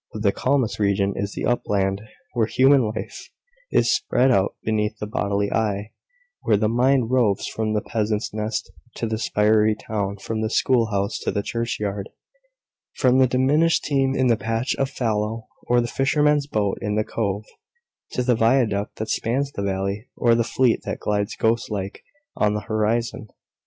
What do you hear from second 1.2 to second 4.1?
the upland, where human life is